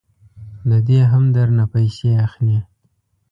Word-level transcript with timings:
ددې 0.69 0.99
هم 1.11 1.23
درنه 1.35 1.65
پیسې 1.73 2.09
اخلي. 2.25 2.59